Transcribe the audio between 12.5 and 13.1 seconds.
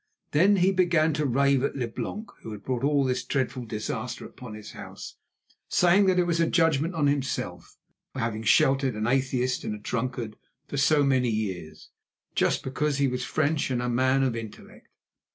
because he